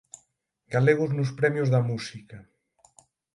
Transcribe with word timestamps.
Galegos 0.75 1.11
nos 1.17 1.31
Premios 1.39 1.71
da 1.73 1.81
Música 1.89 2.37